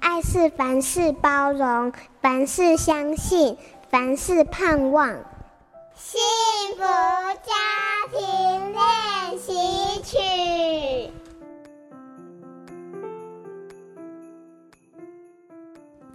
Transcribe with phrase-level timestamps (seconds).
[0.00, 3.56] 爱是凡事包容，凡事相信，
[3.90, 5.08] 凡事盼望。
[5.94, 6.20] 幸
[6.76, 7.52] 福家
[8.12, 9.52] 庭练习
[10.02, 11.12] 曲。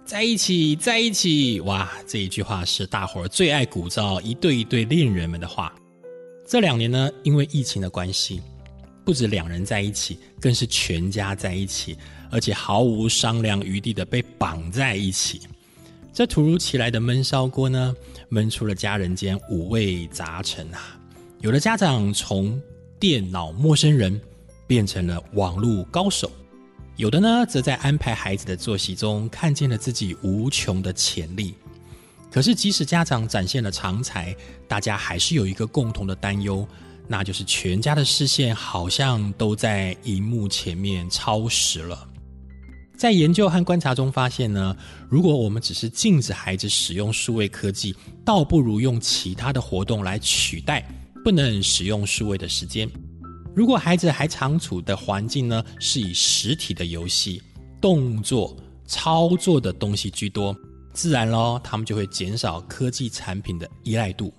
[0.04, 1.90] 在一起，在一起，哇！
[2.06, 5.72] 这一句话是大伙儿最爱鼓噪一对一对恋人们的话。
[6.46, 8.42] 这两年呢，因为疫情的关系，
[9.04, 11.96] 不止两人在一起，更是全家在一起，
[12.30, 15.42] 而且毫无商量余地的被绑在一起。
[16.12, 17.94] 这突如其来的闷烧锅呢，
[18.28, 20.98] 闷出了家人间五味杂陈啊！
[21.40, 22.60] 有的家长从
[22.98, 24.18] 电脑陌生人
[24.66, 26.30] 变成了网络高手，
[26.96, 31.54] 有的呢，则在安排孩子的作息中看见了自己无穷的潜力。
[32.30, 34.34] 可是，即使家长展现了长才，
[34.66, 36.66] 大家还是有一个共同的担忧。
[37.06, 42.08] 那就是全家的视线好像都在荧幕前面超时了。
[42.96, 44.74] 在研究和观察中发现呢，
[45.10, 50.86] 如果我们只是禁止孩子使用数位科技，倒不如用其他的活动来取代
[51.24, 52.88] 不能使用数位的时间。
[53.54, 57.42] 如果孩子还常处的环境呢，是以实体的游戏、
[57.80, 58.56] 动作、
[58.86, 60.56] 操作的东西居多，
[60.92, 64.32] 自然咯，他们就会减少科技产品的依赖度。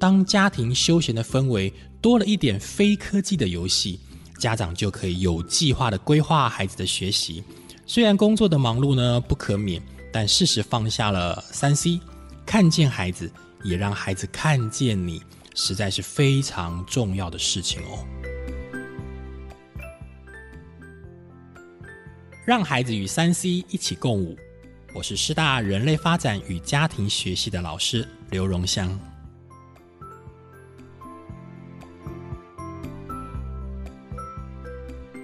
[0.00, 1.70] 当家庭休闲的氛围
[2.00, 4.00] 多了一点非科技的游戏，
[4.38, 7.44] 家长就可以有计划的规划孩子的学习。
[7.84, 12.00] 虽然工作的忙碌呢不可免，但适时放下了三 C，
[12.46, 13.30] 看见孩子，
[13.62, 15.22] 也让孩子看见你，
[15.54, 18.02] 实在是非常重要的事情哦。
[22.46, 24.34] 让孩子与三 C 一起共舞。
[24.94, 28.98] 我是师大人类发展与家庭学系的老师刘荣香。